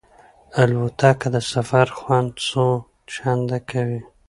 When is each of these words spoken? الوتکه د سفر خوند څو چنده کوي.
الوتکه 0.61 1.27
د 1.35 1.37
سفر 1.51 1.87
خوند 1.97 2.31
څو 2.47 2.65
چنده 3.13 3.59
کوي. 3.69 4.01